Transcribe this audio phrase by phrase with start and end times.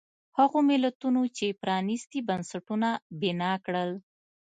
[0.37, 2.89] هغو ملتونو چې پرانیستي بنسټونه
[3.21, 3.91] بنا کړل.